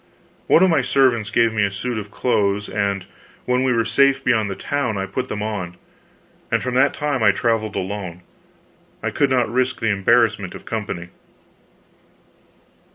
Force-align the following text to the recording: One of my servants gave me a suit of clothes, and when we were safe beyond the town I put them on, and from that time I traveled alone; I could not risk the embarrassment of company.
One 0.47 0.63
of 0.63 0.69
my 0.71 0.81
servants 0.81 1.29
gave 1.29 1.53
me 1.53 1.63
a 1.63 1.69
suit 1.69 1.99
of 1.99 2.09
clothes, 2.09 2.69
and 2.69 3.05
when 3.45 3.61
we 3.61 3.71
were 3.71 3.85
safe 3.85 4.23
beyond 4.23 4.49
the 4.49 4.55
town 4.55 4.97
I 4.97 5.05
put 5.05 5.29
them 5.29 5.43
on, 5.43 5.77
and 6.51 6.63
from 6.63 6.73
that 6.73 6.95
time 6.95 7.21
I 7.21 7.29
traveled 7.31 7.75
alone; 7.75 8.23
I 9.03 9.11
could 9.11 9.29
not 9.29 9.47
risk 9.53 9.79
the 9.79 9.91
embarrassment 9.91 10.55
of 10.55 10.65
company. 10.65 11.09